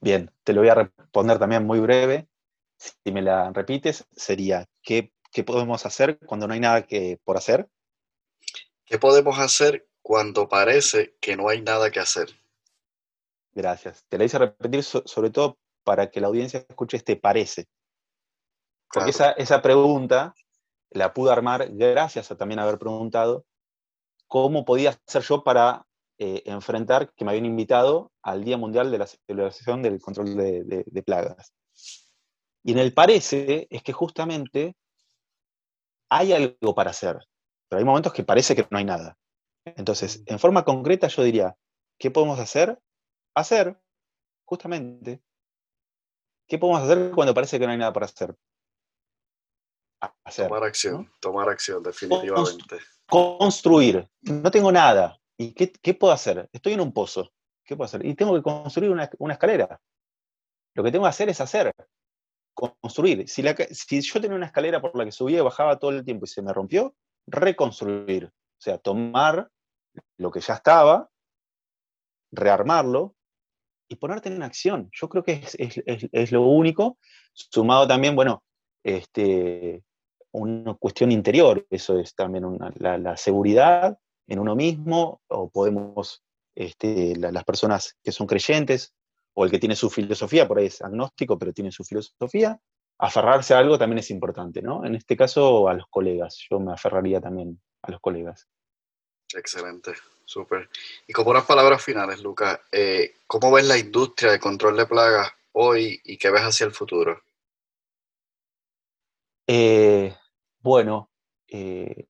[0.00, 2.28] Bien, te lo voy a responder también muy breve.
[2.76, 5.12] Si me la repites, sería, ¿qué,
[5.44, 7.68] podemos hacer cuando no hay nada que, por hacer?
[8.84, 12.28] ¿Qué podemos hacer cuando parece que no hay nada que hacer?
[13.52, 14.04] Gracias.
[14.08, 17.66] Te la hice repetir sobre todo para que la audiencia escuche este parece.
[18.92, 20.34] Porque esa, pregunta
[20.90, 23.44] la pude armar gracias a también haber preguntado
[24.26, 25.86] cómo podía hacer yo para
[26.18, 31.02] eh, enfrentar que me habían invitado al Día Mundial de la Celebración del Control de,
[31.04, 31.52] Plagas.
[32.66, 34.74] Y en el parece es que justamente
[36.10, 37.16] hay algo para hacer,
[37.68, 39.16] pero hay momentos que parece que no hay nada.
[39.64, 41.56] Entonces, en forma concreta yo diría,
[41.96, 42.76] ¿qué podemos hacer?
[43.36, 43.80] Hacer,
[44.44, 45.22] justamente.
[46.48, 48.34] ¿Qué podemos hacer cuando parece que no hay nada para hacer?
[50.36, 52.78] tomar acción, tomar acción, definitivamente.
[53.08, 54.08] Construir.
[54.22, 55.16] No tengo nada.
[55.38, 56.48] ¿Y qué, puedo hacer?
[56.52, 57.30] Estoy en un pozo.
[57.64, 58.04] ¿Qué puedo hacer?
[58.04, 59.80] Y tengo que construir una, escalera.
[60.74, 61.72] Lo que tengo que hacer es hacer,
[62.56, 63.28] construir.
[63.28, 66.28] Si, yo tenía una escalera por la que subía y bajaba todo el tiempo y
[66.28, 66.94] se me rompió,
[67.26, 68.26] reconstruir.
[68.26, 69.50] O sea, tomar
[70.16, 71.10] lo que ya estaba,
[72.32, 73.14] rearmarlo
[73.88, 74.88] y ponerte en acción.
[74.92, 76.98] Yo creo que es, lo único,
[77.32, 78.42] sumado también, bueno,
[78.82, 79.84] este,
[80.32, 87.44] una cuestión interior, eso es también la, seguridad en uno mismo, o podemos, este, las
[87.44, 88.94] personas que son creyentes,
[89.38, 92.58] o el que tiene su filosofía, por ahí es agnóstico, pero tiene su filosofía,
[92.98, 94.84] aferrarse a algo también es importante, ¿no?
[94.86, 98.48] En este caso, a los colegas, yo me aferraría también a los colegas.
[99.34, 99.92] Excelente,
[100.24, 100.70] súper.
[101.06, 105.30] Y como unas palabras finales, Lucas, eh, ¿cómo ves la industria de control de plagas
[105.52, 107.22] hoy y qué ves hacia el futuro?
[109.46, 110.16] Eh,
[110.60, 111.10] bueno,
[111.48, 112.06] eh,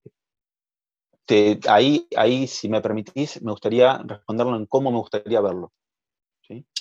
[1.68, 5.72] ahí, ahí, si me permitís, me gustaría responderlo en cómo me gustaría verlo.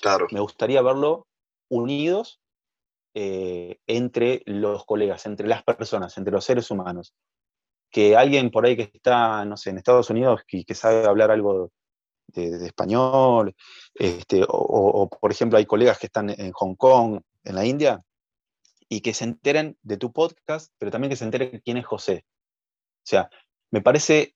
[0.02, 0.28] Claro.
[0.32, 1.28] Me gustaría verlo
[1.70, 2.40] unidos
[3.14, 7.14] entre los colegas, entre las personas, entre los seres humanos
[7.96, 11.32] que alguien por ahí que está, no sé, en Estados Unidos, que, que sabe hablar
[11.32, 11.72] algo
[12.28, 13.56] de, español,
[13.94, 18.02] este, o, por ejemplo hay colegas que están en Hong Kong, en la India,
[18.90, 22.26] y que se enteren de tu podcast, pero también que se enteren quién es José.
[22.98, 23.30] O sea,
[23.72, 24.36] me parece,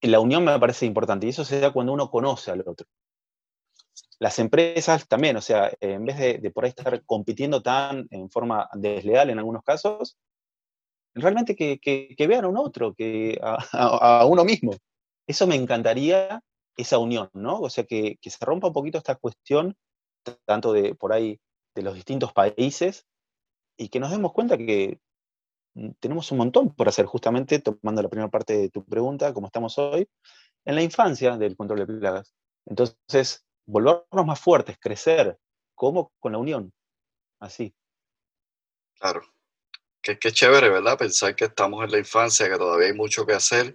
[0.00, 2.86] la unión me parece importante, y eso se da cuando uno conoce al otro.
[4.20, 8.30] Las empresas también, o sea, en vez de, de por ahí estar compitiendo tan en
[8.30, 10.18] forma desleal en algunos casos,
[11.14, 13.38] realmente que, vean a un otro, que
[13.72, 14.72] a, uno mismo.
[15.26, 16.42] Eso me encantaría,
[16.76, 17.60] esa unión, ¿no?
[17.60, 19.76] O sea, que, se rompa un poquito esta cuestión,
[20.44, 21.40] tanto de por ahí,
[21.74, 23.06] de los distintos países,
[23.76, 24.98] y que nos demos cuenta que
[25.74, 29.46] mm, tenemos un montón por hacer, justamente tomando la primera parte de tu pregunta, como
[29.46, 30.08] estamos hoy,
[30.64, 32.34] en la infancia del control de plagas.
[32.66, 35.38] Entonces, volvernos más fuertes, crecer,
[35.74, 36.72] como con la unión,
[37.40, 37.74] así.
[38.98, 39.22] Claro,
[40.02, 40.98] que, que chévere, ¿verdad?
[40.98, 43.74] Pensar que estamos en la infancia, que todavía hay mucho que hacer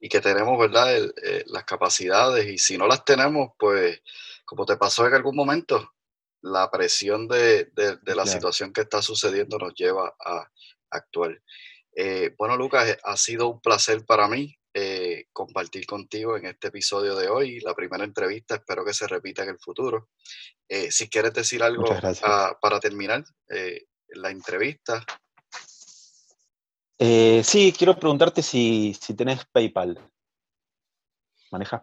[0.00, 0.96] y que tenemos, ¿verdad?
[0.96, 4.02] Eh, las capacidades y si no las tenemos, pues
[4.44, 5.94] como te pasó en algún momento,
[6.42, 10.46] la presión de, de, la situación que está sucediendo nos lleva a
[10.90, 11.40] actuar.
[11.96, 14.54] Eh, bueno, Lucas, eh, ha sido un placer para mí
[15.32, 19.50] compartir contigo en este episodio de hoy, la primera entrevista, espero que se repita en
[19.50, 20.08] el futuro.
[20.90, 21.84] si quieres decir algo
[22.60, 23.24] para terminar
[24.08, 25.04] la entrevista.
[26.98, 29.98] Eh, sí, quiero preguntarte si, si tenés PayPal.
[31.50, 31.82] ¿Manejas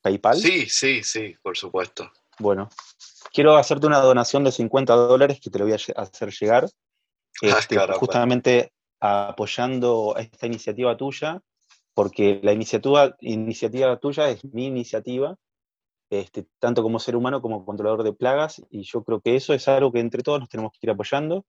[0.00, 0.36] PayPal?
[0.36, 2.10] Sí, sí, sí, por supuesto.
[2.38, 2.68] Bueno,
[3.32, 6.68] quiero hacerte una donación de 50 dólares que te lo voy a hacer llegar.
[7.42, 11.40] Ah, este, justamente apoyando esta iniciativa tuya,
[11.94, 13.16] porque la iniciativa,
[14.00, 15.36] tuya es mi iniciativa,
[16.10, 19.68] este, tanto como ser humano como controlador de plagas, y yo creo que eso es
[19.68, 21.44] algo que entre todos nos tenemos que ir apoyando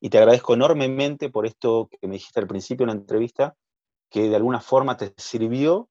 [0.00, 3.56] y te agradezco enormemente por esto que me dijiste al principio en la entrevista,
[4.10, 5.88] que de alguna forma te sirvió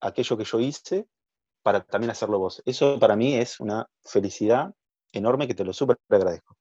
[0.00, 1.06] aquello que yo hice
[1.62, 2.62] para también hacerlo vos.
[2.64, 4.72] Eso para mí es una felicidad
[5.12, 6.56] enorme que te lo súper agradezco.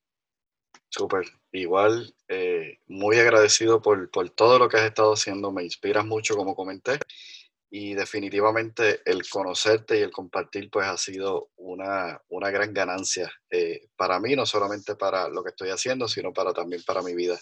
[0.98, 1.26] Súper.
[1.52, 5.52] Igual, eh, muy agradecido por, por todo lo que has estado haciendo.
[5.52, 7.00] Me inspiras mucho, como comenté
[7.70, 14.18] y definitivamente el conocerte y el compartir pues ha sido una, gran ganancia eh, para
[14.22, 17.38] mí, no solamente para lo que estoy haciendo, sino para también para mi vida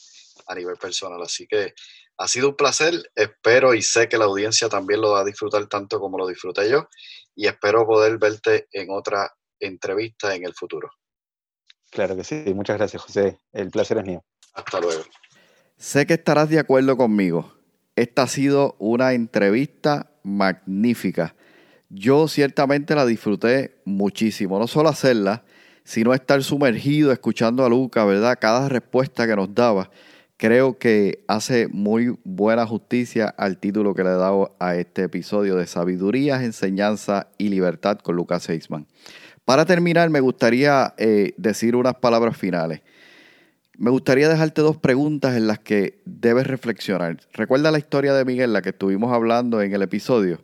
[0.47, 1.21] a nivel personal.
[1.21, 1.75] Así que
[2.17, 5.67] ha sido un placer, espero y sé que la audiencia también lo va a disfrutar
[5.67, 6.87] tanto como lo disfruté yo
[7.35, 10.89] y espero poder verte en otra entrevista en el futuro.
[11.93, 14.23] Claro que sí, muchas gracias José, el placer es mío.
[14.53, 15.03] Hasta luego.
[15.77, 17.53] Sé que estarás de acuerdo conmigo.
[17.95, 21.35] Esta ha sido una entrevista magnífica.
[21.89, 25.43] Yo ciertamente la disfruté muchísimo, no solo hacerla,
[25.83, 28.39] sino estar sumergido escuchando a Luca, ¿verdad?
[28.41, 29.91] Cada respuesta que nos daba,
[30.37, 35.57] creo que hace muy buena justicia al título que le he dado a este episodio
[35.57, 38.87] de Sabiduría, Enseñanza y Libertad con Lucas Seisman.
[39.45, 42.81] Para terminar, me gustaría eh, decir unas palabras finales.
[43.77, 47.19] Me gustaría dejarte dos preguntas en las que debes reflexionar.
[47.33, 50.41] Recuerda la historia de Miguel, la que estuvimos hablando en el episodio.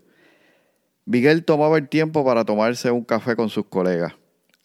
[1.05, 4.13] Miguel tomaba el tiempo para tomarse un café con sus colegas.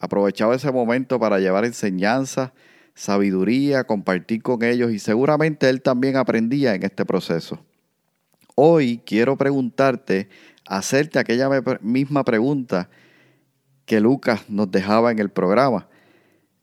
[0.01, 2.53] Aprovechaba ese momento para llevar enseñanza,
[2.95, 7.64] sabiduría, compartir con ellos y seguramente él también aprendía en este proceso.
[8.57, 10.28] Hoy quiero preguntarte,
[10.66, 11.49] hacerte aquella
[11.80, 12.89] misma pregunta
[13.87, 15.89] que Lucas nos dejaba en el programa.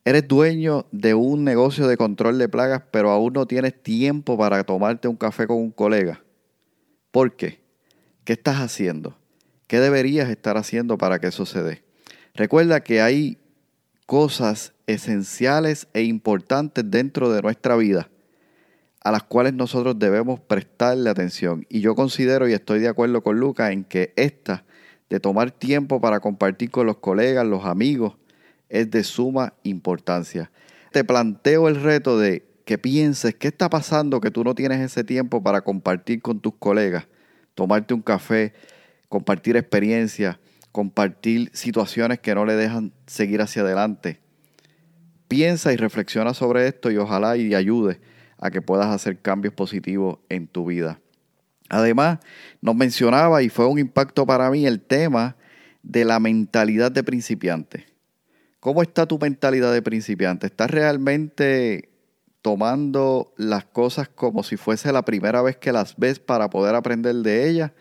[0.04, 4.64] Eres dueño de un negocio de control de plagas, pero aún no tienes tiempo para
[4.64, 6.24] tomarte un café con un colega.
[7.12, 7.62] ¿Por qué?
[8.24, 9.18] ¿Qué estás haciendo?
[9.68, 11.84] ¿Qué deberías estar haciendo para que eso se dé?
[12.34, 13.38] Recuerda que hay
[14.06, 18.10] cosas esenciales e importantes dentro de nuestra vida
[19.04, 21.66] a las cuales nosotros debemos prestarle atención.
[21.70, 24.64] Y yo considero y estoy de acuerdo con Lucas en que esta
[25.12, 28.14] de tomar tiempo para compartir con los colegas, los amigos,
[28.70, 30.50] es de suma importancia.
[30.94, 35.04] Te planteo el reto de que pienses qué está pasando que tú no tienes ese
[35.04, 37.10] tiempo para compartir con tus colegas,
[37.56, 38.54] tomarte un café,
[39.10, 40.38] compartir experiencias,
[40.72, 44.22] compartir situaciones que no le dejan seguir hacia adelante.
[45.28, 48.00] Piensa y reflexiona sobre esto y ojalá y ayude
[48.38, 51.02] a que puedas hacer cambios positivos en tu vida.
[51.72, 52.20] Además,
[52.60, 55.38] nos mencionaba y fue un impacto para mí el tema
[55.84, 57.86] de la mentalidad de principiante.
[58.60, 60.48] ¿Cómo está tu mentalidad de principiante?
[60.48, 61.90] ¿Estás realmente
[62.42, 67.16] tomando las cosas como si fuese la primera vez que las ves para poder aprender
[67.16, 67.72] de ellas?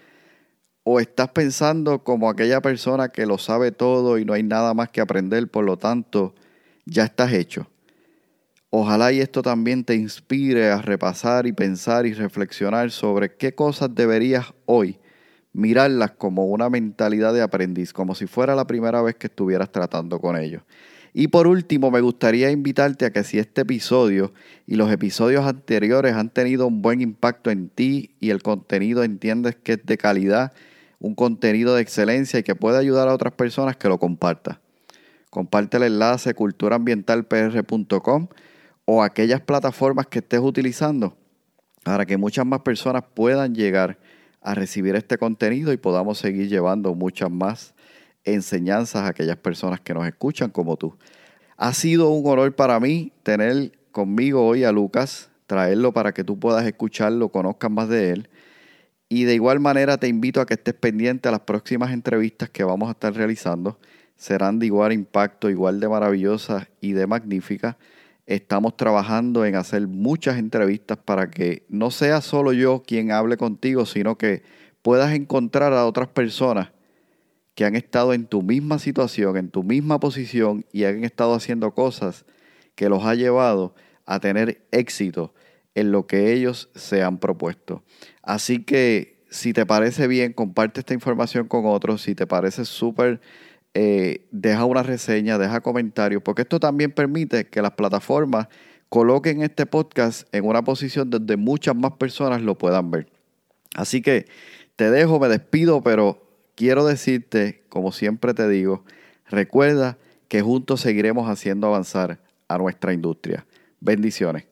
[0.85, 4.91] ¿O estás pensando como aquella persona que lo sabe todo y no hay nada más
[4.91, 6.37] que aprender, por lo tanto,
[6.85, 7.67] ya estás hecho?
[8.71, 13.93] Ojalá y esto también te inspire a repasar y pensar y reflexionar sobre qué cosas
[13.93, 15.01] deberías hoy
[15.53, 20.21] mirarlas como una mentalidad de aprendiz, como si fuera la primera vez que estuvieras tratando
[20.21, 20.63] con ellos.
[21.13, 24.33] Y por último, me gustaría invitarte a que si este episodio
[24.69, 29.57] y los episodios anteriores han tenido un buen impacto en ti y el contenido entiendes
[29.57, 30.53] que es de calidad,
[31.01, 34.59] un contenido de excelencia y que puede ayudar a otras personas, que lo compartas.
[35.31, 38.29] Comparte el enlace culturaambientalpr.com
[38.85, 41.17] o aquellas plataformas que estés utilizando
[41.85, 43.99] para que muchas más personas puedan llegar
[44.41, 47.75] a recibir este contenido y podamos seguir llevando muchas más
[48.25, 50.97] enseñanzas a aquellas personas que nos escuchan como tú.
[51.57, 56.39] Ha sido un honor para mí tener conmigo hoy a Lucas, traerlo para que tú
[56.39, 58.29] puedas escucharlo, conozcas más de él.
[59.09, 62.63] Y de igual manera te invito a que estés pendiente a las próximas entrevistas que
[62.63, 63.79] vamos a estar realizando.
[64.17, 67.77] Serán de igual impacto, igual de maravillosas y de magníficas.
[68.31, 73.87] Estamos trabajando en hacer muchas entrevistas para que no sea solo yo quien hable contigo,
[73.87, 74.45] sino que
[74.83, 76.71] puedas encontrar a otras personas
[77.57, 81.75] que han estado en tu misma situación, en tu misma posición y han estado haciendo
[81.75, 82.25] cosas
[82.77, 83.75] que los ha llevado
[84.07, 85.35] a tener éxito
[85.75, 87.83] en lo que ellos se han propuesto.
[88.23, 92.03] Así que si te parece bien, comparte esta información con otros.
[92.03, 93.21] Si te parece súper
[93.75, 98.49] eh, deja una reseña, deja comentarios, porque esto también permite que las plataformas
[98.89, 103.09] coloquen este podcast en una posición donde muchas más personas lo puedan ver.
[103.77, 104.27] Así que
[104.77, 108.85] te dejo, me despido, pero quiero decirte, como siempre te digo,
[109.29, 113.47] recuerda que juntos seguiremos haciendo avanzar a nuestra industria.
[113.81, 114.47] Bendiciones.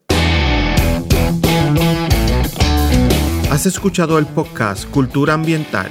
[3.50, 5.90] Has escuchado el podcast Cultura Ambiental.